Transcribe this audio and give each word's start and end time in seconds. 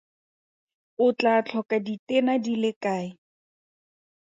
O 1.05 1.07
tla 1.19 1.33
tlhoka 1.45 1.75
ditena 1.85 2.33
di 2.43 2.53
le 2.61 2.71
kae? 2.83 3.07